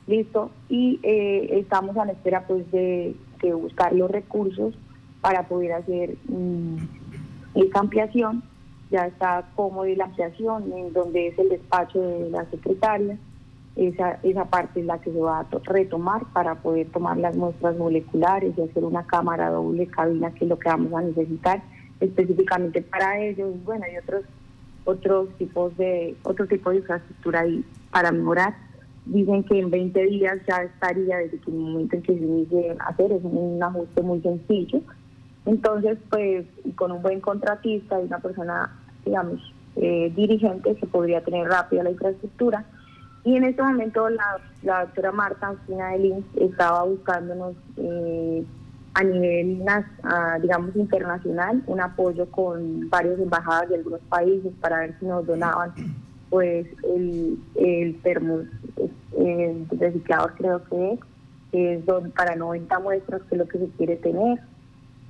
listo, 0.07 0.49
y 0.69 0.99
eh, 1.03 1.59
estamos 1.59 1.95
a 1.97 2.05
la 2.05 2.13
espera 2.13 2.45
pues 2.47 2.69
de, 2.71 3.15
buscar 3.53 3.93
los 3.93 4.09
recursos 4.09 4.73
para 5.21 5.47
poder 5.47 5.73
hacer 5.73 6.15
mm, 6.27 6.77
esa 7.55 7.79
ampliación, 7.79 8.43
ya 8.89 9.05
está 9.05 9.49
cómodo 9.55 9.85
la 9.95 10.05
ampliación, 10.05 10.71
en 10.73 10.91
donde 10.93 11.27
es 11.27 11.37
el 11.39 11.49
despacho 11.49 11.99
de 11.99 12.29
la 12.29 12.45
secretaria. 12.45 13.17
Esa, 13.77 14.19
esa 14.23 14.45
parte 14.45 14.79
es 14.79 14.85
la 14.85 14.99
que 14.99 15.11
se 15.11 15.19
va 15.19 15.39
a 15.39 15.47
retomar 15.63 16.23
para 16.33 16.55
poder 16.55 16.87
tomar 16.89 17.17
las 17.17 17.35
muestras 17.35 17.77
moleculares 17.77 18.53
y 18.57 18.61
hacer 18.61 18.83
una 18.83 19.05
cámara 19.05 19.49
doble 19.49 19.87
cabina, 19.87 20.31
que 20.31 20.45
es 20.45 20.49
lo 20.49 20.57
que 20.57 20.67
vamos 20.67 20.93
a 20.93 21.01
necesitar 21.01 21.61
específicamente 21.99 22.81
para 22.81 23.19
ellos. 23.19 23.53
Bueno, 23.63 23.85
hay 23.85 23.97
otros 23.97 24.25
otros 24.85 25.29
tipos 25.37 25.75
de 25.77 26.15
otro 26.23 26.47
tipo 26.47 26.69
de 26.71 26.77
infraestructura 26.77 27.41
ahí 27.41 27.63
para 27.91 28.11
mejorar. 28.11 28.55
Dicen 29.05 29.43
que 29.43 29.59
en 29.59 29.69
20 29.69 30.03
días 30.07 30.37
ya 30.47 30.63
estaría 30.63 31.17
desde 31.17 31.39
que 31.39 31.51
el 31.51 31.57
momento 31.57 31.95
en 31.95 32.01
que 32.01 32.17
se 32.17 32.23
inicie 32.23 32.75
a 32.79 32.89
hacer, 32.89 33.11
es 33.11 33.23
un 33.23 33.61
ajuste 33.61 34.01
muy 34.01 34.21
sencillo 34.21 34.81
entonces, 35.47 35.97
pues, 36.09 36.45
con 36.75 36.91
un 36.91 37.01
buen 37.01 37.21
contratista 37.21 37.99
y 38.01 38.05
una 38.05 38.19
persona, 38.19 38.69
digamos, 39.05 39.53
eh, 39.77 40.11
dirigente, 40.13 40.77
se 40.77 40.85
podría 40.87 41.23
tener 41.23 41.47
rápida 41.47 41.83
la 41.83 41.91
infraestructura. 41.91 42.65
Y 43.27 43.35
en 43.35 43.43
este 43.43 43.61
momento 43.61 44.07
la, 44.09 44.39
doctora 44.85 45.11
Marta 45.11 45.47
Anfina 45.49 45.89
de 45.89 46.23
estaba 46.35 46.83
buscándonos 46.83 47.55
eh, 47.75 48.45
a 48.93 49.03
nivel, 49.03 49.65
digamos, 50.41 50.73
internacional 50.77 51.61
un 51.67 51.81
apoyo 51.81 52.25
con 52.31 52.89
varias 52.89 53.19
embajadas 53.19 53.67
de 53.67 53.75
algunos 53.75 53.99
países 54.07 54.53
para 54.61 54.79
ver 54.79 54.95
si 54.97 55.05
nos 55.07 55.27
donaban 55.27 55.73
pues 56.29 56.67
el, 56.95 57.37
el 57.55 58.01
termo 58.01 58.43
el 59.17 59.67
reciclador 59.77 60.33
creo 60.37 60.63
que 60.63 60.93
es, 61.51 61.79
es 61.85 62.11
para 62.15 62.33
90 62.33 62.79
muestras 62.79 63.23
que 63.23 63.35
es 63.35 63.39
lo 63.39 63.47
que 63.49 63.57
se 63.57 63.67
quiere 63.71 63.97
tener. 63.97 64.39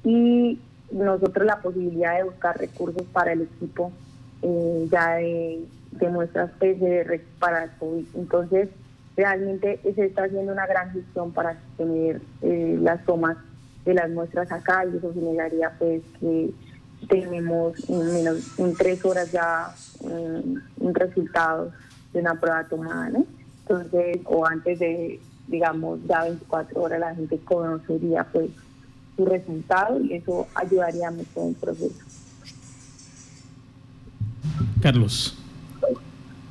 Y 0.03 0.59
nosotros 0.89 1.45
la 1.45 1.61
posibilidad 1.61 2.17
de 2.17 2.23
buscar 2.23 2.57
recursos 2.57 3.03
para 3.13 3.33
el 3.33 3.43
equipo 3.43 3.91
eh, 4.41 4.87
ya 4.89 5.17
de, 5.17 5.67
de 5.91 6.09
muestras 6.09 6.51
PCR 6.59 7.19
para 7.39 7.65
el 7.65 7.71
COVID. 7.79 8.05
Entonces, 8.15 8.69
realmente 9.15 9.79
se 9.83 10.05
está 10.05 10.25
haciendo 10.25 10.53
una 10.53 10.67
gran 10.67 10.91
gestión 10.93 11.31
para 11.31 11.57
tener 11.75 12.21
eh, 12.41 12.77
las 12.81 13.03
tomas 13.05 13.37
de 13.83 13.93
las 13.95 14.09
muestras 14.09 14.51
acá 14.51 14.85
y 14.85 14.97
eso 14.97 15.13
generaría 15.13 15.71
pues 15.79 16.03
que 16.19 16.51
tenemos 17.09 17.89
en 17.89 18.13
menos 18.13 18.59
en 18.59 18.73
tres 18.75 19.03
horas 19.05 19.31
ya 19.31 19.73
un 20.01 20.93
resultado 20.93 21.71
de 22.13 22.19
una 22.19 22.35
prueba 22.35 22.63
tomada, 22.65 23.09
¿no? 23.09 23.25
Entonces, 23.61 24.19
o 24.25 24.45
antes 24.45 24.79
de, 24.79 25.19
digamos, 25.47 25.99
ya 26.07 26.23
24 26.23 26.81
horas 26.81 26.99
la 26.99 27.15
gente 27.15 27.37
conocería 27.39 28.23
pues 28.25 28.49
su 29.15 29.25
resultado 29.25 29.99
y 30.01 30.13
eso 30.13 30.47
ayudaría 30.53 31.11
mucho 31.11 31.41
en 31.41 31.47
el 31.49 31.55
proceso. 31.55 31.99
Carlos. 34.81 35.37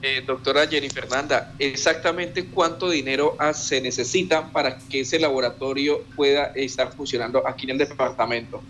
Eh, 0.08 0.22
doctora 0.24 0.68
Jenny 0.68 0.88
Fernanda, 0.88 1.52
exactamente 1.58 2.46
cuánto 2.46 2.88
dinero 2.88 3.36
se 3.52 3.80
necesita 3.80 4.52
para 4.52 4.78
que 4.78 5.00
ese 5.00 5.18
laboratorio 5.18 6.04
pueda 6.14 6.52
estar 6.54 6.92
funcionando 6.92 7.42
aquí 7.44 7.64
en 7.64 7.72
el 7.72 7.78
departamento. 7.78 8.60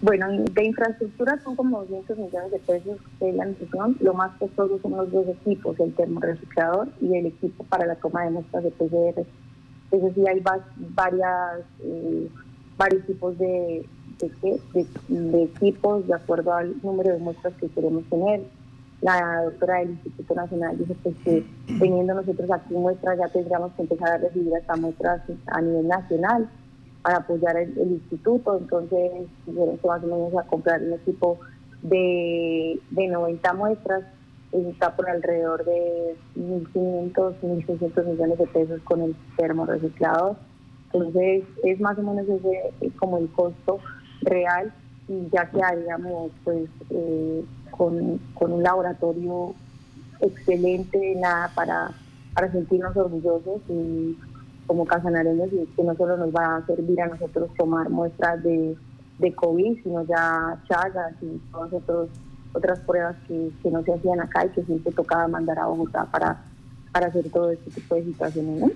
Bueno, 0.00 0.28
de 0.30 0.64
infraestructura 0.64 1.38
son 1.44 1.56
como 1.56 1.84
200 1.84 2.16
millones 2.16 2.52
de 2.52 2.58
pesos 2.60 2.98
de 3.20 3.32
la 3.34 3.46
institución. 3.46 3.94
Lo 4.00 4.14
más 4.14 4.34
costoso 4.38 4.78
son 4.80 4.92
los 4.92 5.12
dos 5.12 5.26
equipos, 5.28 5.78
el 5.78 5.92
termorreciclador 5.92 6.88
y 7.02 7.14
el 7.14 7.26
equipo 7.26 7.62
para 7.64 7.84
la 7.84 7.96
toma 7.96 8.24
de 8.24 8.30
muestras 8.30 8.64
de 8.64 8.70
PCR. 8.70 9.26
Es 9.90 10.02
decir, 10.02 10.26
hay 10.26 10.42
varias, 10.94 11.60
eh, 11.84 12.28
varios 12.78 13.04
tipos 13.04 13.36
de, 13.36 13.84
de, 14.40 15.42
equipos 15.42 16.06
de 16.08 16.14
acuerdo 16.14 16.54
al 16.54 16.80
número 16.82 17.12
de 17.12 17.18
muestras 17.18 17.52
que 17.60 17.68
queremos 17.68 18.04
tener. 18.08 18.40
La 19.02 19.42
doctora 19.42 19.80
del 19.80 19.90
Instituto 19.90 20.34
Nacional 20.34 20.78
dice 20.78 20.94
pues, 21.02 21.14
que 21.24 21.44
teniendo 21.66 22.14
nosotros 22.14 22.48
aquí 22.50 22.74
muestras 22.74 23.18
ya 23.18 23.28
tendríamos 23.28 23.72
que 23.72 23.82
empezar 23.82 24.12
a 24.12 24.18
recibir 24.18 24.54
hasta 24.54 24.76
muestras 24.76 25.22
a 25.48 25.60
nivel 25.60 25.88
nacional 25.88 26.48
para 27.02 27.16
apoyar 27.18 27.56
el, 27.56 27.76
instituto. 27.76 28.56
Entonces, 28.58 29.10
dijeron 29.44 29.76
que 29.78 29.88
más 29.88 30.04
o 30.04 30.06
menos 30.06 30.34
a 30.36 30.46
comprar 30.46 30.80
un 30.82 30.92
equipo 30.92 31.38
de, 31.82 32.80
de 32.90 33.08
90 33.08 33.52
muestras 33.54 34.04
está 34.52 34.94
por 34.94 35.08
alrededor 35.08 35.64
de 35.64 36.14
1.500, 36.36 37.34
1.600 37.42 38.04
millones 38.06 38.38
de 38.38 38.46
pesos 38.46 38.80
con 38.82 39.02
el 39.02 39.16
termo 39.36 39.66
reciclado. 39.66 40.36
Entonces, 40.92 41.44
es 41.64 41.80
más 41.80 41.98
o 41.98 42.02
menos 42.02 42.28
ese 42.28 42.92
como 42.98 43.18
el 43.18 43.28
costo 43.32 43.80
real 44.20 44.72
y 45.08 45.28
ya 45.32 45.50
quedaríamos 45.50 46.30
pues 46.44 46.68
eh, 46.90 47.44
con, 47.70 48.20
un 48.38 48.62
laboratorio 48.62 49.54
excelente 50.20 51.14
nada 51.16 51.50
para, 51.54 51.90
para 52.34 52.50
sentirnos 52.52 52.96
orgullosos 52.96 53.60
y 53.68 54.16
como 54.66 54.84
casanareños 54.84 55.52
y 55.52 55.66
que 55.74 55.82
no 55.82 55.94
solo 55.96 56.16
nos 56.16 56.30
va 56.30 56.56
a 56.56 56.66
servir 56.66 57.00
a 57.00 57.08
nosotros 57.08 57.50
tomar 57.58 57.90
muestras 57.90 58.42
de, 58.42 58.76
de 59.18 59.34
COVID, 59.34 59.82
sino 59.82 60.04
ya 60.04 60.60
chagas 60.68 61.14
y 61.20 61.40
todas 61.50 61.72
otros 61.72 62.08
otras 62.54 62.80
pruebas 62.80 63.16
que, 63.26 63.70
no 63.70 63.82
se 63.82 63.94
hacían 63.94 64.20
acá 64.20 64.44
y 64.46 64.50
que 64.50 64.62
siempre 64.64 64.92
tocaba 64.92 65.26
mandar 65.28 65.58
a 65.58 65.66
Bogotá 65.66 66.06
para, 66.10 66.44
para 66.92 67.06
hacer 67.06 67.30
todo 67.30 67.50
este 67.50 67.70
tipo 67.70 67.94
de 67.94 68.04
situaciones. 68.04 68.72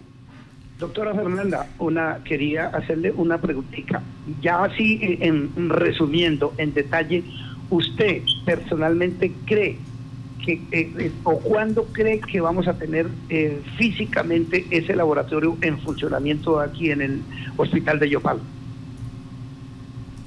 Doctora 0.78 1.14
Fernanda, 1.14 1.66
una 1.78 2.23
quería 2.23 2.66
hacerle 2.66 3.11
una 3.12 3.40
preguntita. 3.40 4.02
Ya 4.42 4.64
así, 4.64 4.99
en, 5.21 5.71
resumiendo, 5.71 6.52
en 6.59 6.75
detalle, 6.75 7.25
¿usted 7.71 8.23
personalmente 8.45 9.33
cree 9.47 9.78
que, 10.45 10.52
eh, 10.52 10.92
eh, 10.99 11.12
o 11.25 11.38
cuándo 11.38 11.85
cree 11.92 12.21
que 12.21 12.42
vamos 12.42 12.68
a 12.68 12.75
tener 12.75 13.09
eh, 13.30 13.62
físicamente 13.78 14.66
ese 14.71 14.95
laboratorio 14.95 15.56
en 15.62 15.78
funcionamiento 15.78 16.61
aquí 16.61 16.90
en 16.90 17.00
el 17.00 17.23
Hospital 17.56 17.99
de 17.99 18.11
Yopal? 18.11 18.38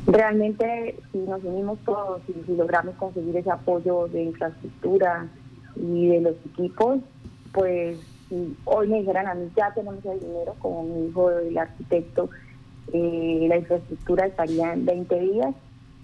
Realmente, 0.07 0.95
si 1.11 1.19
nos 1.19 1.43
unimos 1.43 1.77
todos 1.85 2.21
y 2.27 2.33
si 2.47 2.55
logramos 2.55 2.95
conseguir 2.95 3.37
ese 3.37 3.51
apoyo 3.51 4.07
de 4.07 4.23
infraestructura 4.23 5.27
y 5.75 6.07
de 6.07 6.21
los 6.21 6.35
equipos, 6.51 7.01
pues 7.53 7.99
si 8.29 8.55
hoy 8.65 8.87
me 8.87 8.99
dijeran 8.99 9.27
a 9.27 9.33
mí 9.33 9.49
ya 9.55 9.73
tenemos 9.73 10.03
el 10.05 10.19
dinero, 10.19 10.55
como 10.59 10.83
mi 10.83 11.07
hijo 11.07 11.31
el 11.31 11.57
arquitecto, 11.57 12.29
eh, 12.93 13.45
la 13.47 13.57
infraestructura 13.57 14.27
estaría 14.27 14.73
en 14.73 14.85
20 14.85 15.19
días 15.19 15.55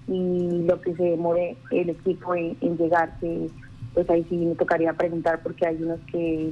y 0.07 0.63
lo 0.63 0.81
que 0.81 0.95
se 0.95 1.03
demore 1.03 1.57
el 1.71 1.89
equipo 1.89 2.35
en, 2.35 2.57
llegar, 2.77 3.17
que 3.19 3.49
pues 3.93 4.09
ahí 4.09 4.25
sí 4.29 4.35
me 4.35 4.55
tocaría 4.55 4.93
preguntar 4.93 5.41
porque 5.41 5.65
hay 5.65 5.81
unos 5.81 5.99
que, 6.11 6.51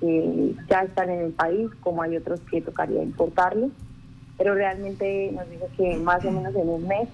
que 0.00 0.54
ya 0.68 0.82
están 0.82 1.10
en 1.10 1.20
el 1.20 1.32
país, 1.32 1.70
como 1.80 2.02
hay 2.02 2.16
otros 2.16 2.40
que 2.50 2.60
tocaría 2.60 3.02
importarlos 3.02 3.70
pero 4.40 4.54
realmente 4.54 5.30
nos 5.32 5.50
dice 5.50 5.66
que 5.76 5.96
más 5.98 6.24
o 6.24 6.30
menos 6.30 6.54
en 6.56 6.66
un 6.66 6.88
mes, 6.88 7.10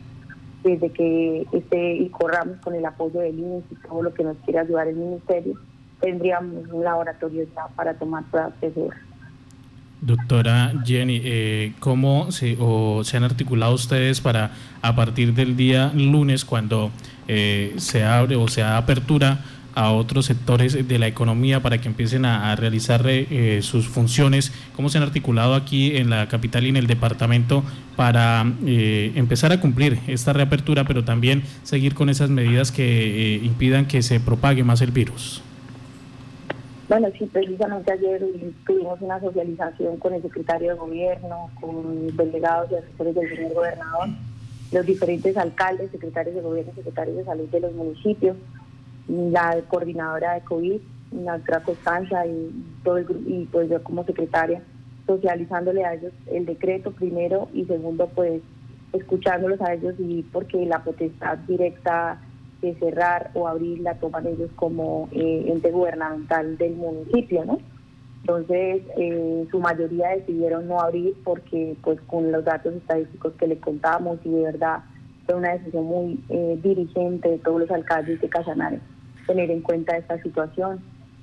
desde 0.63 0.91
que 0.91 1.45
esté 1.51 1.95
y 1.95 2.09
corramos 2.09 2.59
con 2.59 2.73
el 2.77 2.87
apoyo 2.87 3.19
del 3.19 3.37
INES 3.37 3.65
y 3.69 3.75
todo 3.75 4.01
lo 4.01 4.15
que 4.15 4.23
nos 4.23 4.37
quiere 4.45 4.61
ayudar 4.61 4.87
el 4.87 4.95
ministerio, 4.95 5.55
tendríamos 6.07 6.69
un 6.71 6.85
laboratorio 6.85 7.45
ya 7.53 7.67
para 7.75 7.95
tomar 7.95 8.23
pruebas 8.31 8.53
PCR. 8.61 8.95
Doctora 10.01 10.73
Jenny, 10.85 11.21
eh, 11.25 11.73
¿cómo 11.81 12.31
se, 12.31 12.57
o 12.61 13.03
se 13.03 13.17
han 13.17 13.25
articulado 13.25 13.75
ustedes 13.75 14.21
para 14.21 14.53
a 14.83 14.95
partir 14.95 15.35
del 15.35 15.57
día 15.57 15.91
lunes, 15.95 16.45
cuando 16.45 16.93
eh, 17.27 17.75
se 17.79 18.05
abre 18.05 18.37
o 18.37 18.47
se 18.47 18.61
da 18.61 18.77
apertura 18.77 19.41
a 19.77 19.93
otros 19.93 20.25
sectores 20.25 20.89
de 20.89 20.99
la 20.99 21.07
economía 21.07 21.61
para 21.61 21.79
que 21.79 21.87
empiecen 21.87 22.25
a, 22.25 22.57
realizar 22.57 23.03
eh, 23.07 23.61
sus 23.63 23.87
funciones? 23.87 24.51
¿Cómo 24.75 24.89
se 24.89 24.97
han 24.97 25.05
articulado 25.05 25.55
aquí 25.55 25.99
en 25.99 26.09
la 26.09 26.29
capital 26.29 26.65
y 26.65 26.71
en 26.71 26.77
el 26.77 26.87
departamento 26.87 27.63
para 27.95 28.51
eh, 28.65 29.13
empezar 29.17 29.53
a 29.53 29.61
cumplir 29.61 30.01
esta 30.07 30.33
reapertura, 30.33 30.85
pero 30.85 31.05
también 31.05 31.43
seguir 31.63 31.95
con 31.95 32.09
esas 32.09 32.31
medidas 32.31 32.73
que 32.73 33.35
eh, 33.35 33.45
impidan 33.45 33.85
que 33.87 34.01
se 34.03 34.19
propague 34.19 34.65
más 34.65 34.81
el 34.81 34.93
virus? 34.93 35.43
Bueno, 36.89 37.09
sí, 37.19 37.27
precisamente 37.27 37.93
ayer 37.93 38.25
tuvimos 38.65 39.01
una 39.01 39.21
socialización 39.21 39.97
con 39.97 40.15
el 40.15 40.23
secretario 40.23 40.73
de 40.73 40.79
gobierno, 40.79 41.51
con 41.61 42.17
delegados 42.17 42.71
y 42.71 42.77
asesores 42.77 43.15
del 43.17 43.29
señor 43.35 43.55
gobernador, 43.55 44.09
los 44.71 44.87
diferentes 44.87 45.37
alcaldes, 45.37 45.91
secretarios 45.91 46.37
de 46.37 46.43
gobierno, 46.43 46.73
secretarios 46.75 47.17
de 47.17 47.25
salud 47.25 47.49
de 47.49 47.61
los 47.61 47.73
municipios, 47.73 48.37
la 49.09 49.61
coordinadora 49.69 50.35
de 50.35 50.43
COVID, 50.43 50.81
doctora 51.11 51.63
Constanza 51.63 52.27
y, 52.27 52.51
todo 52.85 52.99
el, 52.99 53.07
y 53.27 53.47
pues 53.47 53.69
yo 53.69 53.83
como 53.83 54.05
secretaria, 54.05 54.63
socializándole 55.07 55.85
a 55.85 55.95
ellos 55.95 56.13
el 56.27 56.47
decreto 56.47 56.93
primero 56.93 57.49
y 57.53 57.65
segundo 57.65 58.09
pues 58.15 58.43
escuchándolos 58.93 59.61
a 59.61 59.75
ellos 59.75 59.95
y 59.99 60.23
porque 60.23 60.65
la 60.67 60.83
potestad 60.83 61.39
directa 61.39 62.19
de 62.63 62.75
cerrar 62.77 63.31
o 63.35 63.47
abrir 63.47 63.81
la 63.81 63.95
toman 63.95 64.27
ellos 64.27 64.51
como 64.57 65.09
eh, 65.13 65.45
ente 65.49 65.71
gubernamental 65.71 66.57
del 66.57 66.75
municipio, 66.75 67.45
¿no? 67.45 67.59
Entonces, 68.23 68.83
eh, 68.97 69.47
su 69.51 69.61
mayoría 69.61 70.09
decidieron 70.09 70.67
no 70.67 70.81
abrir 70.81 71.15
porque, 71.23 71.77
pues, 71.83 72.01
con 72.09 72.33
los 72.33 72.45
datos 72.45 72.75
estadísticos 72.75 73.35
que 73.35 73.47
le 73.47 73.59
contamos 73.59 74.19
y 74.25 74.31
de 74.31 74.43
verdad 74.43 74.79
fue 75.27 75.37
una 75.37 75.53
decisión 75.53 75.85
muy 75.85 76.21
eh, 76.29 76.59
dirigente 76.63 77.29
de 77.29 77.39
todos 77.39 77.61
los 77.61 77.71
alcaldes 77.71 78.21
de 78.21 78.29
Casanare 78.29 78.81
tener 79.27 79.51
en 79.51 79.61
cuenta 79.61 79.97
esta 79.97 80.21
situación. 80.23 80.81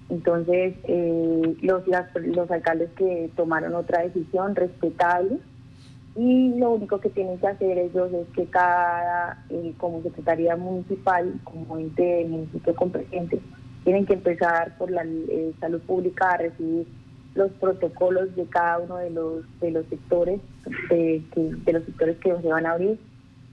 Entonces, 0.09 0.75
eh, 0.83 1.55
los, 1.61 1.83
los 2.17 2.51
alcaldes 2.51 2.89
que 2.91 3.31
tomaron 3.35 3.73
otra 3.75 4.03
decisión 4.03 4.55
respetable 4.55 5.39
y 6.15 6.53
lo 6.60 6.72
único 6.72 7.00
que 7.00 7.10
tienen 7.10 7.39
que 7.39 7.48
hacer 7.48 7.77
ellos 7.77 8.13
es 8.13 8.27
que 8.36 8.46
cada, 8.46 9.43
eh, 9.50 9.74
como 9.77 10.03
Secretaría 10.03 10.55
Municipal, 10.55 11.39
como 11.43 11.79
ente 11.79 12.03
del 12.03 12.29
municipio 12.29 12.75
competente, 12.75 13.39
tienen 13.84 14.05
que 14.05 14.13
empezar 14.13 14.77
por 14.77 14.91
la 14.91 15.03
eh, 15.03 15.53
salud 15.60 15.82
pública 15.82 16.32
a 16.32 16.38
recibir 16.38 16.88
los 17.34 17.51
protocolos 17.53 18.36
de 18.36 18.46
cada 18.46 18.77
uno 18.77 18.98
de 18.98 19.10
los 19.10 19.60
de 19.60 19.72
los 19.72 19.88
sectores 19.88 20.39
de, 20.89 21.24
de 21.36 21.74
los 21.74 21.84
sectores 21.84 22.17
que 22.20 22.36
se 22.41 22.48
van 22.48 22.67
a 22.67 22.74
abrir 22.74 23.00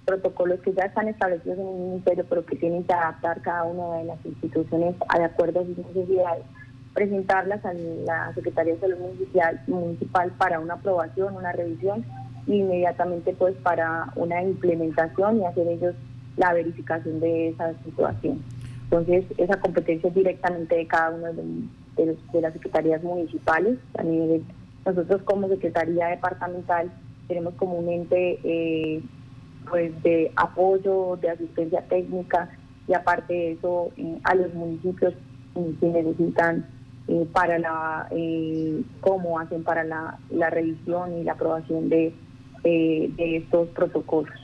protocolos 0.04 0.60
que 0.60 0.74
ya 0.74 0.84
están 0.84 1.08
establecidos 1.08 1.58
en 1.58 1.66
el 1.66 1.74
ministerio 1.74 2.26
pero 2.28 2.44
que 2.44 2.56
tienen 2.56 2.84
que 2.84 2.92
adaptar 2.92 3.40
cada 3.40 3.64
una 3.64 3.96
de 3.98 4.04
las 4.04 4.26
instituciones 4.26 4.96
de 4.98 5.24
acuerdo 5.24 5.60
a 5.60 5.64
sus 5.64 5.78
necesidades 5.78 6.44
presentarlas 6.92 7.64
a 7.64 7.72
la 7.72 8.34
Secretaría 8.34 8.74
de 8.74 8.80
Salud 8.80 8.98
Municipal, 8.98 9.60
municipal 9.66 10.30
para 10.36 10.60
una 10.60 10.74
aprobación, 10.74 11.36
una 11.36 11.52
revisión 11.52 12.04
inmediatamente 12.46 13.34
pues 13.38 13.54
para 13.56 14.12
una 14.16 14.42
implementación 14.42 15.40
y 15.40 15.44
hacer 15.44 15.68
ellos 15.68 15.94
la 16.36 16.52
verificación 16.52 17.20
de 17.20 17.48
esa 17.48 17.74
situación. 17.84 18.42
Entonces, 18.84 19.24
esa 19.38 19.60
competencia 19.60 20.08
es 20.08 20.14
directamente 20.14 20.74
de 20.74 20.86
cada 20.86 21.10
uno 21.10 21.28
de, 21.32 22.40
las 22.40 22.52
secretarías 22.54 23.02
municipales. 23.04 23.78
A 23.96 24.02
nivel, 24.02 24.42
nosotros 24.84 25.22
como 25.22 25.48
Secretaría 25.48 26.08
Departamental 26.08 26.90
tenemos 27.28 27.54
como 27.54 27.74
un 27.74 27.88
ente 27.88 28.40
eh, 28.42 29.00
pues 29.68 29.92
de 30.02 30.32
apoyo, 30.34 31.16
de 31.20 31.30
asistencia 31.30 31.82
técnica 31.82 32.50
y 32.88 32.94
aparte 32.94 33.32
de 33.32 33.52
eso 33.52 33.92
eh, 33.96 34.18
a 34.24 34.34
los 34.34 34.52
municipios 34.54 35.14
eh, 35.54 35.74
que 35.78 35.86
necesitan 35.86 36.66
para 37.32 37.58
la, 37.58 38.08
cómo 39.00 39.40
hacen 39.40 39.64
para 39.64 39.82
la, 39.82 40.18
revisión 40.50 41.18
y 41.18 41.24
la 41.24 41.32
aprobación 41.32 41.88
de, 41.88 42.14
de 42.62 43.36
estos 43.36 43.68
protocolos. 43.68 44.40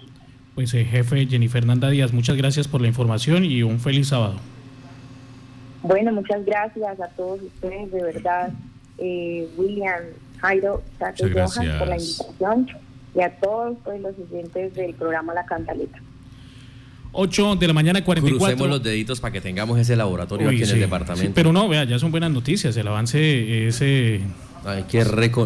Pues 0.56 0.72
eh, 0.72 0.86
jefe 0.86 1.26
Jenny 1.26 1.48
Fernanda 1.48 1.90
Díaz, 1.90 2.14
muchas 2.14 2.34
gracias 2.34 2.66
por 2.66 2.80
la 2.80 2.88
información 2.88 3.44
y 3.44 3.62
un 3.62 3.78
feliz 3.78 4.08
sábado. 4.08 4.36
Bueno, 5.82 6.12
muchas 6.12 6.46
gracias 6.46 6.98
a 6.98 7.08
todos 7.08 7.42
ustedes, 7.42 7.92
de 7.92 8.02
verdad. 8.02 8.50
Eh, 8.96 9.46
William, 9.58 10.00
Jairo, 10.38 10.82
Tato 10.98 11.26
Johan 11.28 11.78
por 11.78 11.88
la 11.88 11.98
invitación 11.98 12.70
y 13.14 13.20
a 13.20 13.36
todos 13.36 13.76
pues, 13.84 14.00
los 14.00 14.14
oyentes 14.18 14.74
del 14.74 14.94
programa 14.94 15.34
La 15.34 15.44
Cantaleta. 15.44 16.00
8 17.12 17.56
de 17.56 17.66
la 17.66 17.74
mañana 17.74 18.02
44. 18.02 18.38
Crucemos 18.38 18.68
los 18.70 18.82
deditos 18.82 19.20
para 19.20 19.32
que 19.32 19.42
tengamos 19.42 19.78
ese 19.78 19.94
laboratorio 19.94 20.48
aquí 20.48 20.62
en 20.62 20.70
el 20.70 20.80
departamento. 20.80 21.32
pero 21.34 21.52
no, 21.52 21.68
vea, 21.68 21.84
ya 21.84 21.98
son 21.98 22.10
buenas 22.10 22.30
noticias. 22.30 22.74
El 22.78 22.88
avance 22.88 23.68
ese 23.68 24.22
hay 24.66 24.82
que, 24.84 25.04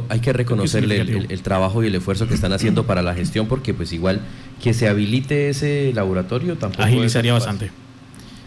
hay 0.09 0.21
que 0.21 0.33
reconocerle 0.33 1.01
el, 1.01 1.43
trabajo 1.43 1.83
y 1.83 1.89
el 1.89 1.95
esfuerzo 1.95 2.27
que 2.29 2.35
están 2.35 2.53
haciendo 2.53 2.87
para 2.87 3.03
la 3.03 3.15
gestión, 3.15 3.47
porque 3.47 3.75
pues 3.75 3.93
igual 3.93 4.21
que 4.63 4.75
se 4.75 4.89
habilite 4.89 5.51
ese 5.51 5.93
laboratorio 5.95 6.57
tampoco... 6.57 6.83
Agilizaría 6.83 7.33
bastante. 7.33 7.71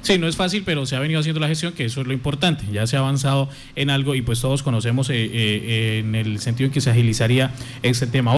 Sí, 0.03 0.18
no 0.18 0.27
es 0.27 0.36
fácil, 0.36 0.63
pero 0.65 0.86
se 0.86 0.98
ha 0.98 1.00
venido 1.00 1.22
haciendo 1.22 1.39
la 1.39 1.48
gestión, 1.48 1.72
que 1.72 1.86
eso 1.86 2.01
es 2.01 2.08
lo 2.08 2.12
importante. 2.12 2.65
Ya 2.74 2.86
se 2.88 2.98
ha 2.98 3.00
avanzado 3.00 3.48
en 3.77 3.89
algo 3.89 4.15
y 4.15 4.22
pues 4.22 4.42
todos 4.42 4.62
conocemos 4.62 5.10
eh, 5.10 5.13
eh, 5.15 6.00
en 6.00 6.13
el 6.13 6.39
sentido 6.39 6.68
en 6.68 6.74
que 6.74 6.82
se 6.82 6.89
agilizaría 6.89 7.51
este 7.84 8.06
tema. 8.06 8.32